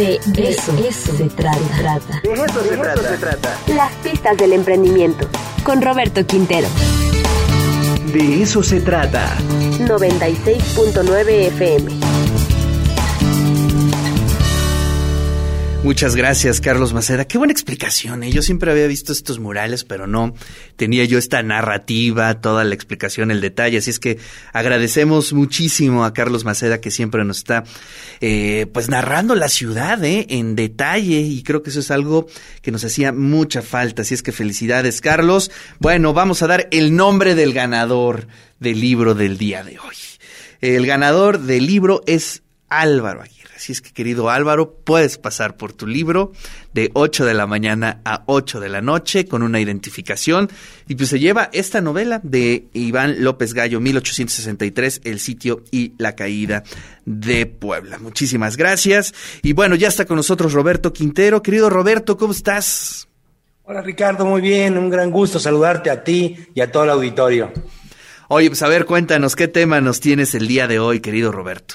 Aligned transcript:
De 0.00 0.18
eso, 0.48 0.72
eso 0.78 1.14
se 1.14 1.24
trata. 1.28 1.58
De 2.22 2.32
eso, 2.32 2.62
se, 2.62 2.74
trata. 2.74 3.02
se 3.02 3.18
trata. 3.18 3.56
Las 3.66 3.92
pistas 3.96 4.34
del 4.38 4.54
emprendimiento. 4.54 5.28
Con 5.62 5.82
Roberto 5.82 6.24
Quintero. 6.24 6.68
De 8.10 8.42
eso 8.42 8.62
se 8.62 8.80
trata. 8.80 9.36
96.9 9.80 11.28
FM. 11.48 12.09
Muchas 15.82 16.14
gracias, 16.14 16.60
Carlos 16.60 16.92
Maceda. 16.92 17.24
Qué 17.24 17.38
buena 17.38 17.54
explicación. 17.54 18.22
¿eh? 18.22 18.30
Yo 18.30 18.42
siempre 18.42 18.70
había 18.70 18.86
visto 18.86 19.12
estos 19.12 19.38
murales, 19.38 19.82
pero 19.82 20.06
no 20.06 20.34
tenía 20.76 21.06
yo 21.06 21.16
esta 21.16 21.42
narrativa, 21.42 22.38
toda 22.42 22.64
la 22.64 22.74
explicación, 22.74 23.30
el 23.30 23.40
detalle. 23.40 23.78
Así 23.78 23.88
es 23.88 23.98
que 23.98 24.18
agradecemos 24.52 25.32
muchísimo 25.32 26.04
a 26.04 26.12
Carlos 26.12 26.44
Maceda 26.44 26.82
que 26.82 26.90
siempre 26.90 27.24
nos 27.24 27.38
está, 27.38 27.64
eh, 28.20 28.66
pues, 28.74 28.90
narrando 28.90 29.34
la 29.34 29.48
ciudad 29.48 30.04
¿eh? 30.04 30.26
en 30.28 30.54
detalle. 30.54 31.20
Y 31.20 31.42
creo 31.42 31.62
que 31.62 31.70
eso 31.70 31.80
es 31.80 31.90
algo 31.90 32.26
que 32.60 32.70
nos 32.72 32.84
hacía 32.84 33.10
mucha 33.12 33.62
falta. 33.62 34.02
Así 34.02 34.12
es 34.12 34.22
que 34.22 34.32
felicidades, 34.32 35.00
Carlos. 35.00 35.50
Bueno, 35.78 36.12
vamos 36.12 36.42
a 36.42 36.46
dar 36.46 36.68
el 36.72 36.94
nombre 36.94 37.34
del 37.34 37.54
ganador 37.54 38.28
del 38.58 38.78
libro 38.80 39.14
del 39.14 39.38
día 39.38 39.64
de 39.64 39.78
hoy. 39.78 39.96
El 40.60 40.84
ganador 40.84 41.40
del 41.40 41.66
libro 41.66 42.02
es 42.06 42.42
Álvaro. 42.68 43.24
Así 43.60 43.72
es 43.72 43.82
que, 43.82 43.92
querido 43.92 44.30
Álvaro, 44.30 44.72
puedes 44.72 45.18
pasar 45.18 45.58
por 45.58 45.74
tu 45.74 45.86
libro 45.86 46.32
de 46.72 46.90
8 46.94 47.26
de 47.26 47.34
la 47.34 47.46
mañana 47.46 48.00
a 48.06 48.22
8 48.24 48.58
de 48.58 48.70
la 48.70 48.80
noche 48.80 49.26
con 49.26 49.42
una 49.42 49.60
identificación. 49.60 50.48
Y 50.88 50.94
pues 50.94 51.10
se 51.10 51.18
lleva 51.18 51.50
esta 51.52 51.82
novela 51.82 52.22
de 52.22 52.68
Iván 52.72 53.22
López 53.22 53.52
Gallo, 53.52 53.78
1863, 53.78 55.02
El 55.04 55.20
sitio 55.20 55.62
y 55.70 55.92
la 55.98 56.16
caída 56.16 56.62
de 57.04 57.44
Puebla. 57.44 57.98
Muchísimas 57.98 58.56
gracias. 58.56 59.12
Y 59.42 59.52
bueno, 59.52 59.74
ya 59.74 59.88
está 59.88 60.06
con 60.06 60.16
nosotros 60.16 60.54
Roberto 60.54 60.94
Quintero. 60.94 61.42
Querido 61.42 61.68
Roberto, 61.68 62.16
¿cómo 62.16 62.32
estás? 62.32 63.08
Hola 63.64 63.82
Ricardo, 63.82 64.24
muy 64.24 64.40
bien, 64.40 64.78
un 64.78 64.88
gran 64.88 65.10
gusto 65.10 65.38
saludarte 65.38 65.90
a 65.90 66.02
ti 66.02 66.34
y 66.54 66.62
a 66.62 66.72
todo 66.72 66.84
el 66.84 66.90
auditorio. 66.90 67.52
Oye, 68.28 68.48
pues 68.48 68.62
a 68.62 68.68
ver, 68.68 68.86
cuéntanos, 68.86 69.36
¿qué 69.36 69.48
tema 69.48 69.82
nos 69.82 70.00
tienes 70.00 70.34
el 70.34 70.48
día 70.48 70.66
de 70.66 70.78
hoy, 70.78 71.00
querido 71.00 71.30
Roberto? 71.30 71.74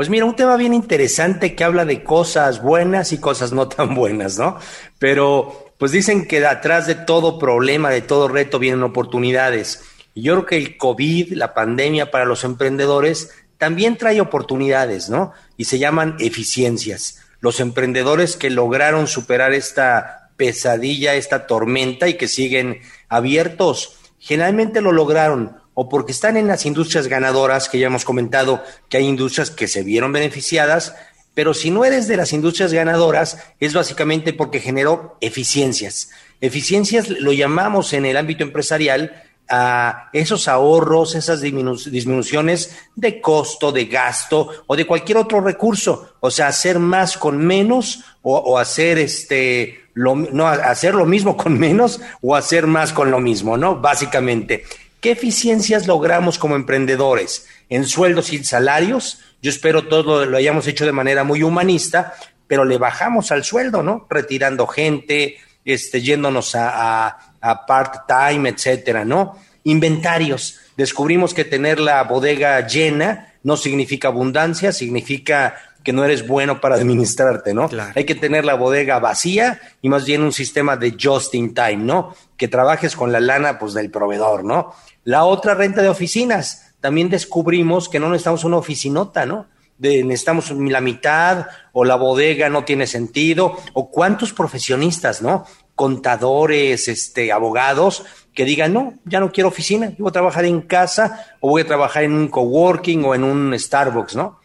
Pues 0.00 0.08
mira, 0.08 0.24
un 0.24 0.34
tema 0.34 0.56
bien 0.56 0.72
interesante 0.72 1.54
que 1.54 1.62
habla 1.62 1.84
de 1.84 2.02
cosas 2.02 2.62
buenas 2.62 3.12
y 3.12 3.18
cosas 3.18 3.52
no 3.52 3.68
tan 3.68 3.94
buenas, 3.94 4.38
¿no? 4.38 4.56
Pero 4.98 5.74
pues 5.76 5.92
dicen 5.92 6.26
que 6.26 6.42
atrás 6.46 6.86
de 6.86 6.94
todo 6.94 7.38
problema, 7.38 7.90
de 7.90 8.00
todo 8.00 8.26
reto 8.26 8.58
vienen 8.58 8.82
oportunidades. 8.82 9.84
Y 10.14 10.22
yo 10.22 10.32
creo 10.32 10.46
que 10.46 10.56
el 10.56 10.78
COVID, 10.78 11.34
la 11.34 11.52
pandemia 11.52 12.10
para 12.10 12.24
los 12.24 12.44
emprendedores, 12.44 13.30
también 13.58 13.98
trae 13.98 14.22
oportunidades, 14.22 15.10
¿no? 15.10 15.34
Y 15.58 15.66
se 15.66 15.78
llaman 15.78 16.16
eficiencias. 16.18 17.20
Los 17.40 17.60
emprendedores 17.60 18.38
que 18.38 18.48
lograron 18.48 19.06
superar 19.06 19.52
esta 19.52 20.30
pesadilla, 20.38 21.12
esta 21.12 21.46
tormenta 21.46 22.08
y 22.08 22.14
que 22.14 22.26
siguen 22.26 22.80
abiertos, 23.10 23.98
generalmente 24.18 24.80
lo 24.80 24.92
lograron 24.92 25.59
o 25.80 25.88
porque 25.88 26.12
están 26.12 26.36
en 26.36 26.46
las 26.46 26.66
industrias 26.66 27.06
ganadoras, 27.06 27.70
que 27.70 27.78
ya 27.78 27.86
hemos 27.86 28.04
comentado 28.04 28.62
que 28.90 28.98
hay 28.98 29.06
industrias 29.06 29.50
que 29.50 29.66
se 29.66 29.82
vieron 29.82 30.12
beneficiadas, 30.12 30.94
pero 31.32 31.54
si 31.54 31.70
no 31.70 31.86
eres 31.86 32.06
de 32.06 32.18
las 32.18 32.34
industrias 32.34 32.74
ganadoras, 32.74 33.38
es 33.60 33.72
básicamente 33.72 34.34
porque 34.34 34.60
generó 34.60 35.16
eficiencias. 35.22 36.10
Eficiencias 36.42 37.08
lo 37.08 37.32
llamamos 37.32 37.94
en 37.94 38.04
el 38.04 38.18
ámbito 38.18 38.44
empresarial 38.44 39.22
a 39.48 40.10
esos 40.12 40.48
ahorros, 40.48 41.14
esas 41.14 41.40
disminuciones 41.40 42.76
de 42.94 43.18
costo, 43.22 43.72
de 43.72 43.86
gasto 43.86 44.50
o 44.66 44.76
de 44.76 44.86
cualquier 44.86 45.16
otro 45.16 45.40
recurso. 45.40 46.12
O 46.20 46.30
sea, 46.30 46.48
hacer 46.48 46.78
más 46.78 47.16
con 47.16 47.38
menos 47.38 48.04
o, 48.20 48.58
hacer 48.58 48.98
este, 48.98 49.80
lo, 49.94 50.14
no, 50.14 50.46
hacer 50.46 50.94
lo 50.94 51.06
mismo 51.06 51.38
con 51.38 51.58
menos 51.58 52.02
o 52.20 52.36
hacer 52.36 52.66
más 52.66 52.92
con 52.92 53.10
lo 53.10 53.18
mismo, 53.18 53.56
¿no? 53.56 53.76
Básicamente. 53.76 54.64
¿Qué 55.00 55.12
eficiencias 55.12 55.86
logramos 55.86 56.38
como 56.38 56.56
emprendedores? 56.56 57.46
En 57.68 57.86
sueldos 57.86 58.32
y 58.32 58.44
salarios, 58.44 59.20
yo 59.40 59.50
espero 59.50 59.88
todo 59.88 60.26
lo, 60.26 60.36
hayamos 60.36 60.66
hecho 60.66 60.84
de 60.84 60.92
manera 60.92 61.24
muy 61.24 61.42
humanista, 61.42 62.14
pero 62.46 62.64
le 62.64 62.76
bajamos 62.76 63.32
al 63.32 63.44
sueldo, 63.44 63.82
¿no? 63.82 64.06
Retirando 64.10 64.66
gente, 64.66 65.38
este, 65.64 66.02
yéndonos 66.02 66.54
a, 66.54 67.34
a 67.40 67.66
part-time, 67.66 68.50
etcétera, 68.50 69.04
¿no? 69.04 69.38
Inventarios. 69.64 70.60
Descubrimos 70.76 71.32
que 71.32 71.44
tener 71.44 71.80
la 71.80 72.02
bodega 72.04 72.66
llena 72.66 73.34
no 73.42 73.56
significa 73.56 74.08
abundancia, 74.08 74.72
significa 74.72 75.56
que 75.82 75.92
no 75.92 76.04
eres 76.04 76.26
bueno 76.26 76.60
para 76.60 76.76
administrarte, 76.76 77.54
¿no? 77.54 77.68
Hay 77.94 78.04
que 78.04 78.14
tener 78.14 78.44
la 78.44 78.54
bodega 78.54 78.98
vacía 78.98 79.60
y 79.80 79.88
más 79.88 80.04
bien 80.04 80.22
un 80.22 80.32
sistema 80.32 80.76
de 80.76 80.96
just 81.00 81.34
in 81.34 81.54
time, 81.54 81.78
¿no? 81.78 82.14
Que 82.36 82.48
trabajes 82.48 82.96
con 82.96 83.12
la 83.12 83.20
lana 83.20 83.58
pues 83.58 83.72
del 83.72 83.90
proveedor, 83.90 84.44
¿no? 84.44 84.74
La 85.04 85.24
otra 85.24 85.54
renta 85.54 85.80
de 85.82 85.88
oficinas, 85.88 86.74
también 86.80 87.08
descubrimos 87.08 87.88
que 87.88 88.00
no 88.00 88.08
necesitamos 88.08 88.44
una 88.44 88.58
oficinota, 88.58 89.24
¿no? 89.24 89.46
De, 89.78 90.04
necesitamos 90.04 90.50
la 90.50 90.82
mitad 90.82 91.46
o 91.72 91.86
la 91.86 91.96
bodega 91.96 92.50
no 92.50 92.64
tiene 92.64 92.86
sentido 92.86 93.56
o 93.72 93.90
cuántos 93.90 94.34
profesionistas, 94.34 95.22
¿no? 95.22 95.46
Contadores, 95.74 96.88
este, 96.88 97.32
abogados 97.32 98.04
que 98.34 98.44
digan, 98.44 98.74
no, 98.74 98.94
ya 99.06 99.20
no 99.20 99.32
quiero 99.32 99.48
oficina, 99.48 99.88
yo 99.90 99.96
voy 100.00 100.10
a 100.10 100.12
trabajar 100.12 100.44
en 100.44 100.60
casa 100.60 101.26
o 101.40 101.48
voy 101.48 101.62
a 101.62 101.66
trabajar 101.66 102.04
en 102.04 102.12
un 102.12 102.28
coworking 102.28 103.04
o 103.06 103.14
en 103.14 103.24
un 103.24 103.58
Starbucks, 103.58 104.16
¿no? 104.16 104.39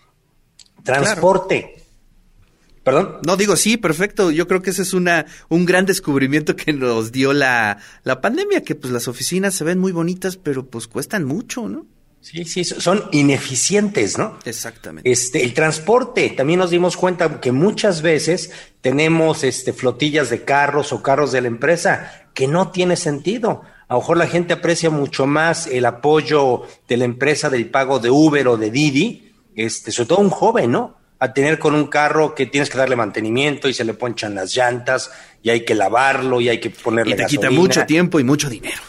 Transporte. 0.85 1.75
¿Perdón? 2.83 3.17
No, 3.25 3.35
digo, 3.35 3.55
sí, 3.55 3.77
perfecto. 3.77 4.29
Yo 4.29 4.47
creo 4.47 4.61
que 4.61 4.69
ese 4.69 4.83
es 4.83 4.93
una, 4.93 5.25
un 5.49 5.65
gran 5.65 5.87
descubrimiento 5.87 6.55
que 6.55 6.71
nos 6.71 7.11
dio 7.11 7.33
la, 7.33 7.79
la 8.03 8.21
pandemia, 8.21 8.61
que 8.61 8.75
pues 8.75 8.93
las 8.93 9.07
oficinas 9.07 9.55
se 9.55 9.63
ven 9.63 9.79
muy 9.79 9.91
bonitas, 9.91 10.37
pero 10.37 10.67
pues 10.67 10.87
cuestan 10.87 11.23
mucho, 11.23 11.67
¿no? 11.67 11.87
Sí, 12.21 12.43
sí, 12.45 12.63
son 12.63 13.03
ineficientes, 13.11 14.17
¿no? 14.17 14.39
Exactamente. 14.45 15.11
Este, 15.11 15.43
el 15.43 15.53
transporte, 15.53 16.29
también 16.31 16.59
nos 16.59 16.71
dimos 16.71 16.97
cuenta 16.97 17.39
que 17.39 17.51
muchas 17.51 18.01
veces 18.01 18.51
tenemos 18.81 19.43
este, 19.43 19.73
flotillas 19.73 20.31
de 20.31 20.43
carros 20.43 20.91
o 20.91 21.03
carros 21.03 21.31
de 21.31 21.41
la 21.41 21.47
empresa 21.47 22.29
que 22.33 22.47
no 22.47 22.71
tiene 22.71 22.95
sentido. 22.95 23.61
A 23.87 23.93
lo 23.93 23.99
mejor 23.99 24.17
la 24.17 24.25
gente 24.27 24.53
aprecia 24.53 24.89
mucho 24.89 25.27
más 25.27 25.67
el 25.67 25.85
apoyo 25.85 26.63
de 26.87 26.97
la 26.97 27.05
empresa 27.05 27.51
del 27.51 27.69
pago 27.69 27.99
de 27.99 28.09
Uber 28.09 28.47
o 28.47 28.57
de 28.57 28.71
Didi, 28.71 29.24
este, 29.55 29.91
sobre 29.91 30.07
todo 30.09 30.19
un 30.19 30.29
joven, 30.29 30.71
¿no? 30.71 30.95
a 31.19 31.33
tener 31.33 31.59
con 31.59 31.73
un 31.73 31.87
carro 31.87 32.35
que 32.35 32.45
tienes 32.45 32.69
que 32.69 32.77
darle 32.77 32.95
mantenimiento 32.95 33.69
y 33.69 33.73
se 33.73 33.83
le 33.83 33.93
ponchan 33.93 34.35
las 34.35 34.55
llantas 34.55 35.11
y 35.41 35.49
hay 35.49 35.63
que 35.63 35.75
lavarlo 35.75 36.41
y 36.41 36.49
hay 36.49 36.59
que 36.59 36.69
ponerle 36.69 37.13
Y 37.13 37.17
te 37.17 37.25
quita 37.25 37.49
mucho 37.49 37.85
tiempo 37.85 38.19
y 38.19 38.23
mucho 38.23 38.49
dinero. 38.49 38.81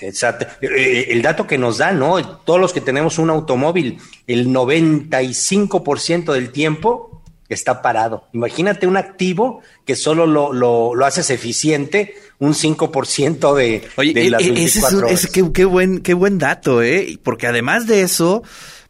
Exacto. 0.00 0.46
Eh, 0.60 0.68
eh, 0.68 1.06
el 1.10 1.22
dato 1.22 1.46
que 1.46 1.58
nos 1.58 1.78
da, 1.78 1.92
¿no? 1.92 2.38
Todos 2.38 2.60
los 2.60 2.72
que 2.72 2.80
tenemos 2.80 3.18
un 3.18 3.30
automóvil, 3.30 3.98
el 4.26 4.48
95% 4.48 6.32
del 6.32 6.50
tiempo 6.50 7.17
está 7.48 7.82
parado. 7.82 8.24
Imagínate 8.32 8.86
un 8.86 8.96
activo 8.96 9.62
que 9.86 9.96
solo 9.96 10.26
lo, 10.26 10.52
lo, 10.52 11.04
haces 11.04 11.30
eficiente, 11.30 12.14
un 12.38 12.54
5% 12.54 13.54
de, 13.54 13.88
Oye, 13.96 14.12
de 14.12 14.30
las 14.30 14.42
e, 14.42 14.64
ese 14.64 14.80
es, 15.08 15.26
qué, 15.28 15.64
buen, 15.64 16.00
qué 16.00 16.14
buen 16.14 16.38
dato, 16.38 16.82
¿eh? 16.82 17.18
Porque 17.22 17.46
además 17.46 17.86
de 17.86 18.02
eso 18.02 18.42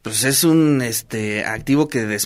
pues 0.03 0.25
es 0.25 0.45
un 0.45 0.81
este 0.81 1.45
activo 1.45 1.89
que 1.89 2.19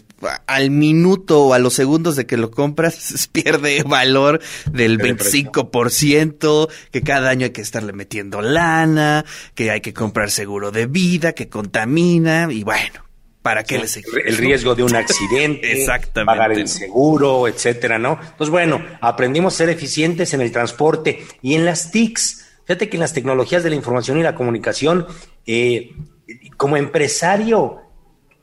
al 0.47 0.71
minuto 0.71 1.47
o 1.47 1.54
a 1.54 1.59
los 1.59 1.75
segundos 1.75 2.16
de 2.16 2.26
que 2.26 2.37
lo 2.37 2.50
compras 2.50 3.28
pierde 3.32 3.82
valor 3.82 4.41
del 4.71 4.98
25%, 4.98 6.69
que 6.91 7.03
cada 7.03 7.31
año 7.31 7.47
hay 7.47 7.50
que 7.50 7.62
estarle 7.62 7.92
metiendo 7.92 8.42
lana, 8.42 9.25
que 9.54 9.71
hay 9.71 9.81
que 9.81 9.94
comprar 9.94 10.31
seguro 10.31 10.71
de 10.71 10.87
vida, 10.87 11.32
que 11.32 11.48
contamina 11.48 12.47
y 12.53 12.62
bueno, 12.62 13.04
¿para 13.42 13.64
qué 13.64 13.78
les 13.78 13.97
El 13.97 14.36
riesgo 14.36 14.75
de 14.75 14.84
un 14.84 14.94
accidente, 14.94 15.72
Exactamente. 15.80 16.26
pagar 16.26 16.53
el 16.53 16.69
seguro, 16.69 17.48
etcétera, 17.48 17.98
¿no? 17.98 18.18
Pues 18.39 18.50
bueno, 18.50 18.83
aprendimos 19.00 19.54
a 19.54 19.59
ser 19.59 19.68
eficientes 19.68 20.33
en 20.33 20.41
el 20.41 20.53
transporte 20.53 21.24
y 21.42 21.54
en 21.54 21.65
las 21.65 21.91
TICs. 21.91 22.47
Fíjate 22.65 22.89
que 22.89 22.97
en 22.97 23.00
las 23.00 23.12
tecnologías 23.12 23.65
de 23.65 23.71
la 23.71 23.77
información 23.77 24.18
y 24.18 24.22
la 24.22 24.34
comunicación 24.34 25.06
eh, 25.47 25.91
como 26.56 26.77
empresario 26.77 27.80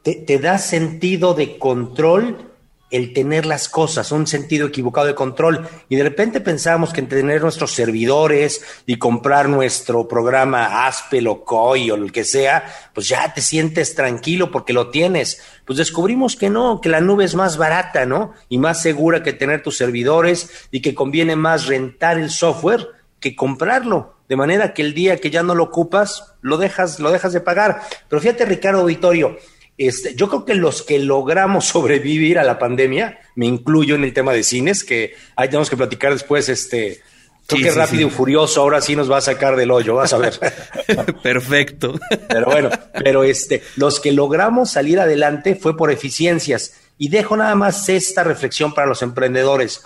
te, 0.03 0.39
da 0.39 0.57
sentido 0.57 1.33
de 1.33 1.57
control 1.57 2.48
el 2.91 3.13
tener 3.13 3.45
las 3.45 3.69
cosas, 3.69 4.11
un 4.11 4.27
sentido 4.27 4.67
equivocado 4.67 5.07
de 5.07 5.15
control. 5.15 5.67
Y 5.89 5.95
de 5.95 6.03
repente 6.03 6.41
pensábamos 6.41 6.91
que 6.91 7.01
en 7.01 7.09
tener 7.09 7.41
nuestros 7.41 7.73
servidores 7.73 8.61
y 8.85 8.97
comprar 8.97 9.49
nuestro 9.49 10.07
programa 10.07 10.87
Aspel 10.87 11.27
o 11.27 11.43
COI 11.43 11.91
o 11.91 11.95
el 11.95 12.11
que 12.11 12.23
sea, 12.23 12.63
pues 12.93 13.07
ya 13.07 13.33
te 13.33 13.41
sientes 13.41 13.95
tranquilo 13.95 14.51
porque 14.51 14.73
lo 14.73 14.89
tienes. 14.89 15.41
Pues 15.65 15.77
descubrimos 15.77 16.35
que 16.35 16.49
no, 16.49 16.81
que 16.81 16.89
la 16.89 17.01
nube 17.01 17.25
es 17.25 17.35
más 17.35 17.57
barata, 17.57 18.05
¿no? 18.05 18.33
Y 18.49 18.57
más 18.57 18.81
segura 18.81 19.23
que 19.23 19.33
tener 19.33 19.61
tus 19.61 19.77
servidores 19.77 20.67
y 20.71 20.81
que 20.81 20.95
conviene 20.95 21.35
más 21.35 21.67
rentar 21.67 22.17
el 22.17 22.29
software 22.29 22.87
que 23.19 23.35
comprarlo 23.35 24.19
de 24.29 24.35
manera 24.35 24.73
que 24.75 24.83
el 24.83 24.93
día 24.93 25.17
que 25.17 25.31
ya 25.31 25.41
no 25.41 25.55
lo 25.55 25.65
ocupas, 25.65 26.35
lo 26.41 26.57
dejas, 26.57 26.99
lo 26.99 27.11
dejas 27.11 27.33
de 27.33 27.41
pagar. 27.41 27.81
Pero 28.07 28.21
fíjate, 28.21 28.45
Ricardo 28.45 28.81
Auditorio, 28.81 29.37
este, 29.79 30.13
yo 30.13 30.27
creo 30.27 30.43
que 30.43 30.55
los 30.55 30.83
que 30.83 30.99
logramos 30.99 31.65
sobrevivir 31.65 32.37
a 32.37 32.43
la 32.43 32.59
pandemia, 32.59 33.19
me 33.35 33.45
incluyo 33.45 33.95
en 33.95 34.03
el 34.03 34.13
tema 34.13 34.33
de 34.33 34.43
cines, 34.43 34.83
que 34.83 35.13
ahí 35.37 35.47
tenemos 35.47 35.69
que 35.69 35.77
platicar 35.77 36.11
después, 36.11 36.49
este, 36.49 37.01
creo 37.47 37.59
Sí, 37.59 37.63
que 37.63 37.71
sí, 37.71 37.77
rápido 37.77 38.09
sí. 38.09 38.13
y 38.13 38.17
furioso, 38.17 38.61
ahora 38.61 38.81
sí 38.81 38.97
nos 38.97 39.09
va 39.09 39.17
a 39.17 39.21
sacar 39.21 39.55
del 39.55 39.71
hoyo, 39.71 39.95
vas 39.95 40.11
a 40.11 40.17
ver. 40.17 40.37
Perfecto. 41.23 41.97
Pero 42.27 42.45
bueno, 42.45 42.69
pero 42.93 43.23
este, 43.23 43.63
los 43.77 44.01
que 44.01 44.11
logramos 44.11 44.69
salir 44.69 44.99
adelante 44.99 45.55
fue 45.55 45.77
por 45.77 45.91
eficiencias. 45.91 46.73
Y 46.97 47.07
dejo 47.07 47.37
nada 47.37 47.55
más 47.55 47.87
esta 47.87 48.25
reflexión 48.25 48.73
para 48.73 48.87
los 48.87 49.01
emprendedores. 49.01 49.81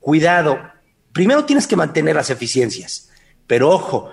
Cuidado, 0.00 0.58
primero 1.12 1.44
tienes 1.44 1.66
que 1.66 1.76
mantener 1.76 2.16
las 2.16 2.30
eficiencias, 2.30 3.10
pero 3.46 3.68
ojo, 3.68 4.10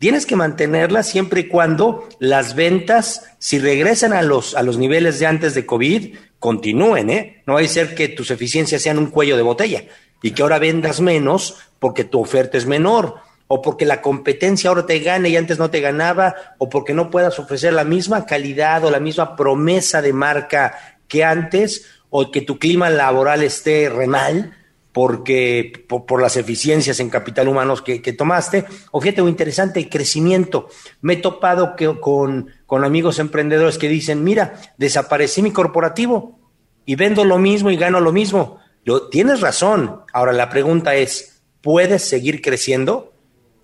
tienes 0.00 0.24
que 0.24 0.34
mantenerlas 0.34 1.08
siempre 1.08 1.42
y 1.42 1.48
cuando 1.48 2.08
las 2.18 2.54
ventas, 2.54 3.30
si 3.38 3.58
regresan 3.58 4.14
a 4.14 4.22
los, 4.22 4.56
a 4.56 4.62
los 4.62 4.78
niveles 4.78 5.18
de 5.18 5.26
antes 5.26 5.54
de 5.54 5.66
COVID, 5.66 6.16
continúen, 6.38 7.10
¿eh? 7.10 7.42
No 7.46 7.58
a 7.58 7.68
ser 7.68 7.94
que 7.94 8.08
tus 8.08 8.30
eficiencias 8.30 8.80
sean 8.80 8.96
un 8.96 9.10
cuello 9.10 9.36
de 9.36 9.42
botella 9.42 9.84
y 10.22 10.30
que 10.30 10.40
ahora 10.40 10.58
vendas 10.58 11.02
menos 11.02 11.58
porque 11.78 12.04
tu 12.04 12.18
oferta 12.18 12.56
es 12.56 12.64
menor 12.64 13.16
o 13.46 13.60
porque 13.60 13.84
la 13.84 14.00
competencia 14.00 14.70
ahora 14.70 14.86
te 14.86 15.00
gane 15.00 15.28
y 15.28 15.36
antes 15.36 15.58
no 15.58 15.70
te 15.70 15.80
ganaba, 15.80 16.34
o 16.56 16.70
porque 16.70 16.94
no 16.94 17.10
puedas 17.10 17.38
ofrecer 17.38 17.74
la 17.74 17.84
misma 17.84 18.24
calidad 18.24 18.84
o 18.84 18.90
la 18.90 19.00
misma 19.00 19.36
promesa 19.36 20.00
de 20.00 20.12
marca 20.14 20.98
que 21.08 21.24
antes, 21.24 21.84
o 22.08 22.30
que 22.30 22.40
tu 22.40 22.58
clima 22.58 22.88
laboral 22.88 23.42
esté 23.42 23.90
re 23.90 24.06
mal 24.06 24.56
porque 24.92 25.84
por, 25.88 26.20
las 26.20 26.36
eficiencias 26.36 26.98
en 27.00 27.10
capital 27.10 27.48
humano 27.48 27.76
que, 27.76 28.02
que 28.02 28.12
tomaste, 28.12 28.64
o 28.90 29.00
fíjate, 29.00 29.22
muy 29.22 29.30
interesante, 29.30 29.88
crecimiento. 29.88 30.68
Me 31.00 31.14
he 31.14 31.16
topado 31.16 31.76
que, 31.76 32.00
con, 32.00 32.50
con 32.66 32.84
amigos 32.84 33.18
emprendedores 33.18 33.78
que 33.78 33.88
dicen, 33.88 34.24
mira, 34.24 34.60
desaparecí 34.78 35.42
mi 35.42 35.52
corporativo 35.52 36.38
y 36.84 36.96
vendo 36.96 37.24
lo 37.24 37.38
mismo 37.38 37.70
y 37.70 37.76
gano 37.76 38.00
lo 38.00 38.12
mismo. 38.12 38.58
Yo, 38.84 39.08
tienes 39.08 39.40
razón. 39.40 40.00
Ahora 40.12 40.32
la 40.32 40.48
pregunta 40.48 40.94
es, 40.94 41.42
¿puedes 41.60 42.02
seguir 42.02 42.42
creciendo? 42.42 43.12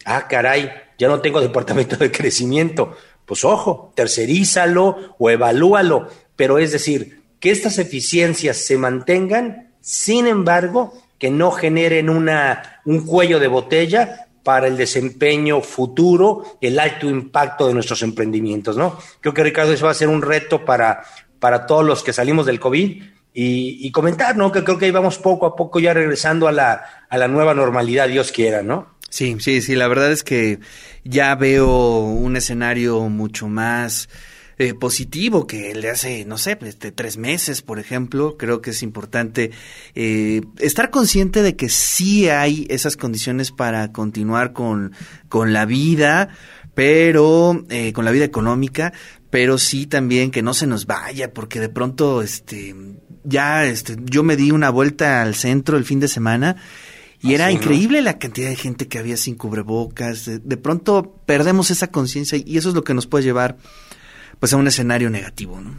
Ah, 0.04 0.28
caray, 0.28 0.70
ya 0.98 1.08
no 1.08 1.20
tengo 1.20 1.40
departamento 1.40 1.96
de 1.96 2.12
crecimiento. 2.12 2.96
Pues 3.24 3.44
ojo, 3.44 3.92
tercerízalo 3.96 5.16
o 5.18 5.30
evalúalo. 5.30 6.08
Pero 6.36 6.58
es 6.58 6.70
decir, 6.70 7.22
que 7.40 7.50
estas 7.50 7.78
eficiencias 7.78 8.58
se 8.58 8.78
mantengan, 8.78 9.74
sin 9.80 10.26
embargo, 10.26 10.92
que 11.18 11.30
no 11.30 11.50
generen 11.50 12.10
una, 12.10 12.80
un 12.84 13.04
cuello 13.04 13.38
de 13.38 13.48
botella 13.48 14.26
para 14.42 14.68
el 14.68 14.76
desempeño 14.76 15.60
futuro, 15.60 16.58
el 16.60 16.78
alto 16.78 17.08
impacto 17.08 17.66
de 17.66 17.74
nuestros 17.74 18.02
emprendimientos, 18.02 18.76
¿no? 18.76 18.96
Creo 19.20 19.34
que 19.34 19.42
Ricardo, 19.42 19.72
eso 19.72 19.86
va 19.86 19.90
a 19.90 19.94
ser 19.94 20.08
un 20.08 20.22
reto 20.22 20.64
para, 20.64 21.02
para 21.40 21.66
todos 21.66 21.84
los 21.84 22.04
que 22.04 22.12
salimos 22.12 22.46
del 22.46 22.60
COVID 22.60 23.02
y, 23.38 23.90
comentar, 23.90 24.36
¿no? 24.36 24.50
Que 24.50 24.64
creo 24.64 24.78
que 24.78 24.86
ahí 24.86 24.90
vamos 24.92 25.18
poco 25.18 25.46
a 25.46 25.56
poco 25.56 25.78
ya 25.78 25.92
regresando 25.92 26.48
a 26.48 26.52
la, 26.52 27.06
a 27.08 27.18
la 27.18 27.28
nueva 27.28 27.54
normalidad, 27.54 28.08
Dios 28.08 28.32
quiera, 28.32 28.62
¿no? 28.62 28.96
Sí, 29.10 29.36
sí, 29.40 29.60
sí, 29.60 29.74
la 29.74 29.88
verdad 29.88 30.10
es 30.10 30.22
que 30.22 30.58
ya 31.04 31.34
veo 31.34 32.00
un 32.00 32.36
escenario 32.36 33.00
mucho 33.08 33.48
más 33.48 34.08
eh, 34.58 34.72
positivo 34.72 35.46
que 35.46 35.70
el 35.70 35.82
de 35.82 35.90
hace, 35.90 36.24
no 36.24 36.38
sé, 36.38 36.56
este, 36.62 36.90
tres 36.90 37.18
meses, 37.18 37.60
por 37.60 37.78
ejemplo. 37.78 38.38
Creo 38.38 38.62
que 38.62 38.70
es 38.70 38.82
importante 38.82 39.50
eh, 39.94 40.40
estar 40.58 40.90
consciente 40.90 41.42
de 41.42 41.56
que 41.56 41.68
sí 41.68 42.30
hay 42.30 42.66
esas 42.70 42.96
condiciones 42.96 43.52
para 43.52 43.92
continuar 43.92 44.54
con, 44.54 44.92
con 45.28 45.52
la 45.52 45.66
vida, 45.66 46.30
pero 46.74 47.66
eh, 47.68 47.92
con 47.92 48.06
la 48.06 48.12
vida 48.12 48.24
económica, 48.24 48.94
pero 49.28 49.58
sí 49.58 49.84
también 49.84 50.30
que 50.30 50.40
no 50.40 50.54
se 50.54 50.66
nos 50.66 50.86
vaya, 50.86 51.34
porque 51.34 51.60
de 51.60 51.68
pronto, 51.68 52.22
este, 52.22 52.74
ya, 53.24 53.66
este, 53.66 53.96
yo 54.04 54.22
me 54.22 54.36
di 54.36 54.52
una 54.52 54.70
vuelta 54.70 55.20
al 55.20 55.34
centro 55.34 55.76
el 55.76 55.84
fin 55.84 56.00
de 56.00 56.08
semana. 56.08 56.56
Y 57.20 57.34
era 57.34 57.50
increíble 57.50 58.02
la 58.02 58.18
cantidad 58.18 58.48
de 58.48 58.56
gente 58.56 58.88
que 58.88 58.98
había 58.98 59.16
sin 59.16 59.34
cubrebocas. 59.34 60.26
De, 60.26 60.38
de 60.38 60.56
pronto 60.56 61.20
perdemos 61.26 61.70
esa 61.70 61.88
conciencia 61.88 62.38
y 62.42 62.56
eso 62.56 62.68
es 62.68 62.74
lo 62.74 62.84
que 62.84 62.94
nos 62.94 63.06
puede 63.06 63.24
llevar 63.24 63.56
pues 64.40 64.52
a 64.52 64.56
un 64.56 64.66
escenario 64.66 65.10
negativo, 65.10 65.60
¿no? 65.60 65.74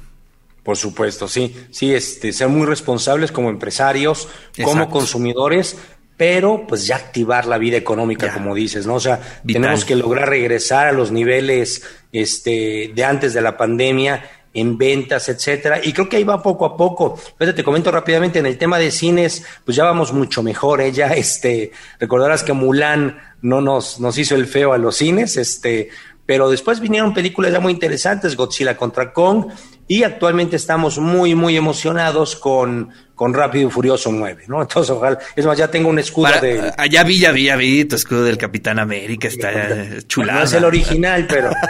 Por 0.64 0.76
supuesto, 0.76 1.28
sí, 1.28 1.56
sí, 1.72 1.94
este, 1.94 2.34
ser 2.34 2.50
muy 2.50 2.66
responsables 2.66 3.32
como 3.32 3.50
empresarios, 3.50 4.28
como 4.64 4.90
consumidores, 4.90 5.78
pero 6.18 6.66
pues 6.68 6.86
ya 6.86 6.96
activar 6.98 7.46
la 7.46 7.58
vida 7.58 7.78
económica, 7.78 8.26
Ya. 8.28 8.34
como 8.34 8.54
dices, 8.54 8.86
¿no? 8.86 8.96
O 8.96 9.00
sea, 9.00 9.18
Vital. 9.44 9.62
tenemos 9.62 9.86
que 9.86 9.96
lograr 9.96 10.28
regresar 10.28 10.88
a 10.88 10.92
los 10.92 11.12
niveles 11.12 11.84
este, 12.12 12.92
de 12.94 13.04
antes 13.06 13.34
de 13.34 13.42
la 13.42 13.56
pandemia 13.56 14.24
en 14.54 14.78
ventas, 14.78 15.30
etcétera. 15.30 15.80
Y 15.84 15.94
creo 15.94 16.10
que 16.10 16.18
ahí 16.18 16.24
va 16.24 16.42
poco 16.42 16.66
a 16.66 16.76
poco. 16.76 17.16
Fíjate, 17.16 17.54
te 17.54 17.64
comento 17.64 17.92
rápidamente, 17.92 18.40
en 18.40 18.48
el 18.48 18.58
tema 18.58 18.80
de 18.80 18.90
cines, 18.92 19.46
pues 19.64 19.78
ya 19.78 19.84
vamos 19.84 20.12
mucho 20.12 20.42
mejor, 20.42 20.82
¿eh? 20.82 20.92
Ya, 20.92 21.10
este, 21.10 21.72
recordarás 22.00 22.44
que 22.44 22.54
Mulan 22.54 23.20
no 23.42 23.62
nos, 23.62 24.00
nos 24.00 24.18
hizo 24.18 24.34
el 24.36 24.48
feo 24.48 24.74
a 24.74 24.80
los 24.80 24.98
cines, 24.98 25.38
este, 25.38 25.90
pero 26.28 26.48
después 26.52 26.80
vinieron 26.80 27.16
películas 27.16 27.52
ya 27.52 27.60
muy 27.60 27.72
interesantes, 27.74 28.36
Godzilla 28.36 28.78
contra 28.78 29.12
Kong, 29.12 29.48
y 29.88 30.04
actualmente 30.04 30.58
estamos 30.58 31.00
muy, 31.00 31.34
muy 31.34 31.56
emocionados 31.58 32.36
con, 32.36 32.90
con 33.16 33.34
Rápido 33.34 33.70
y 33.70 33.72
Furioso 33.72 34.12
9, 34.12 34.44
¿no? 34.48 34.62
Entonces, 34.62 34.92
ojalá, 34.92 35.18
es 35.36 35.46
más, 35.46 35.58
ya 35.58 35.70
tengo 35.72 35.90
un 35.90 35.98
escudo 35.98 36.26
Para- 36.26 36.42
de... 36.42 36.72
allá 36.78 37.04
vi, 37.04 37.18
ya 37.18 37.32
vi, 37.32 37.46
ya 37.46 37.56
vi 37.56 37.86
tu 37.86 37.96
escudo 37.96 38.24
del 38.26 38.38
Capitán 38.38 38.78
América, 38.78 39.28
está 39.30 39.50
eh, 39.54 40.02
chulada. 40.06 40.40
No 40.40 40.46
es 40.46 40.54
el 40.54 40.66
original, 40.66 41.26
pero... 41.28 41.50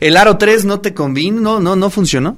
El 0.00 0.16
Aro 0.16 0.36
3 0.38 0.64
no 0.64 0.80
te 0.80 0.94
convino, 0.94 1.40
no, 1.40 1.60
no, 1.60 1.76
no 1.76 1.90
funcionó. 1.90 2.36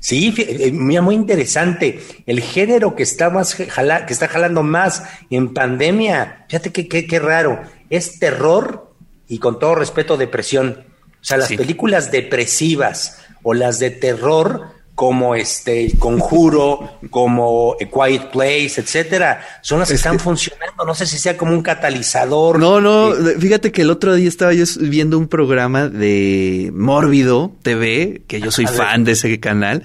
Sí, 0.00 0.32
fí- 0.32 0.46
eh, 0.48 0.70
mira, 0.72 1.02
muy 1.02 1.14
interesante. 1.14 2.00
El 2.26 2.40
género 2.40 2.94
que 2.94 3.02
está 3.02 3.30
más 3.30 3.54
jala- 3.54 4.06
que 4.06 4.12
está 4.12 4.28
jalando 4.28 4.62
más 4.62 5.02
en 5.30 5.52
pandemia, 5.52 6.44
fíjate 6.48 6.70
qué 6.72 6.86
qué- 6.88 7.06
qué 7.06 7.18
raro, 7.18 7.62
es 7.90 8.18
terror 8.20 8.87
y 9.28 9.38
con 9.38 9.58
todo 9.58 9.74
respeto, 9.74 10.16
depresión. 10.16 10.84
O 11.20 11.24
sea, 11.24 11.36
las 11.36 11.48
Sí. 11.48 11.56
películas 11.56 12.10
depresivas 12.10 13.18
o 13.42 13.54
las 13.54 13.78
de 13.78 13.90
terror, 13.90 14.76
como 14.94 15.36
este 15.36 15.84
El 15.84 15.96
Conjuro, 15.98 16.98
como 17.10 17.74
A 17.74 17.76
Quiet 18.08 18.30
Place, 18.32 18.80
etcétera, 18.80 19.40
son 19.62 19.78
las 19.78 19.88
que 19.90 19.94
están 19.94 20.18
funcionando. 20.18 20.84
No 20.84 20.92
sé 20.94 21.06
si 21.06 21.18
sea 21.18 21.36
como 21.36 21.52
un 21.52 21.62
catalizador. 21.62 22.58
No, 22.58 22.80
no, 22.80 23.14
Eh, 23.14 23.36
fíjate 23.38 23.70
que 23.70 23.82
el 23.82 23.90
otro 23.90 24.14
día 24.16 24.28
estaba 24.28 24.52
yo 24.54 24.64
viendo 24.80 25.16
un 25.16 25.28
programa 25.28 25.88
de 25.88 26.70
Mórbido 26.74 27.52
TV, 27.62 28.22
que 28.26 28.40
yo 28.40 28.50
soy 28.50 28.66
fan 28.66 29.04
de 29.04 29.12
ese 29.12 29.38
canal, 29.38 29.84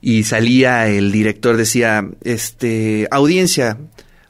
y 0.00 0.22
salía 0.24 0.86
el 0.86 1.10
director, 1.10 1.56
decía, 1.56 2.06
este, 2.22 3.08
audiencia, 3.10 3.78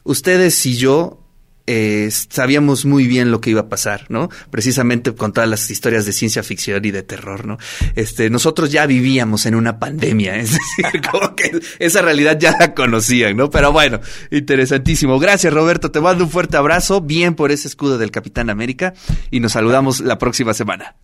ustedes 0.04 0.64
y 0.64 0.76
yo 0.76 1.18
eh, 1.66 2.10
sabíamos 2.10 2.84
muy 2.84 3.06
bien 3.06 3.30
lo 3.30 3.40
que 3.40 3.50
iba 3.50 3.62
a 3.62 3.68
pasar, 3.68 4.06
¿no? 4.08 4.28
Precisamente 4.50 5.14
con 5.14 5.32
todas 5.32 5.48
las 5.48 5.70
historias 5.70 6.04
de 6.04 6.12
ciencia 6.12 6.42
ficción 6.42 6.84
y 6.84 6.90
de 6.90 7.02
terror, 7.02 7.46
¿no? 7.46 7.58
Este, 7.94 8.28
nosotros 8.28 8.70
ya 8.70 8.86
vivíamos 8.86 9.46
en 9.46 9.54
una 9.54 9.78
pandemia, 9.78 10.36
es 10.40 10.52
decir, 10.52 11.00
como 11.10 11.34
que 11.34 11.58
esa 11.78 12.02
realidad 12.02 12.38
ya 12.38 12.54
la 12.58 12.74
conocían, 12.74 13.36
¿no? 13.36 13.50
Pero 13.50 13.72
bueno, 13.72 14.00
interesantísimo. 14.30 15.18
Gracias, 15.18 15.52
Roberto. 15.52 15.90
Te 15.90 16.00
mando 16.00 16.24
un 16.24 16.30
fuerte 16.30 16.56
abrazo. 16.56 17.00
Bien 17.00 17.34
por 17.34 17.50
ese 17.50 17.68
escudo 17.68 17.98
del 17.98 18.10
Capitán 18.10 18.50
América 18.50 18.94
y 19.30 19.40
nos 19.40 19.52
saludamos 19.52 20.00
la 20.00 20.18
próxima 20.18 20.54
semana. 20.54 20.96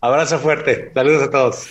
Abrazo 0.00 0.38
fuerte. 0.38 0.92
Saludos 0.94 1.24
a 1.24 1.30
todos. 1.30 1.66